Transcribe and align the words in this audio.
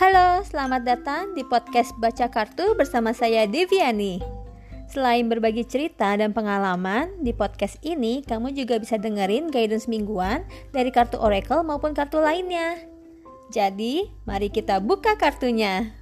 Halo, 0.00 0.40
selamat 0.40 0.88
datang 0.88 1.36
di 1.36 1.44
podcast 1.44 1.92
Baca 2.00 2.24
Kartu 2.32 2.72
bersama 2.72 3.12
saya 3.12 3.44
Deviani. 3.44 4.16
Selain 4.88 5.28
berbagi 5.28 5.60
cerita 5.60 6.16
dan 6.16 6.32
pengalaman, 6.32 7.20
di 7.20 7.36
podcast 7.36 7.76
ini 7.84 8.24
kamu 8.24 8.56
juga 8.56 8.80
bisa 8.80 8.96
dengerin 8.96 9.52
guidance 9.52 9.92
mingguan 9.92 10.48
dari 10.72 10.88
kartu 10.88 11.20
Oracle 11.20 11.60
maupun 11.60 11.92
kartu 11.92 12.16
lainnya. 12.16 12.80
Jadi, 13.52 14.08
mari 14.24 14.48
kita 14.48 14.80
buka 14.80 15.20
kartunya. 15.20 15.92